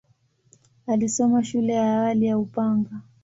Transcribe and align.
Alisoma 0.87 1.43
shule 1.43 1.73
ya 1.73 1.93
awali 1.97 2.25
ya 2.25 2.37
Upanga. 2.37 3.01